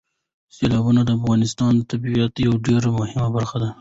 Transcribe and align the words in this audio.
سیلابونه 0.55 1.01
د 1.05 1.09
افغانستان 1.19 1.71
د 1.75 1.81
طبیعت 1.91 2.33
یوه 2.45 2.57
ډېره 2.67 2.89
مهمه 2.99 3.27
برخه 3.35 3.57
ده. 3.61 3.69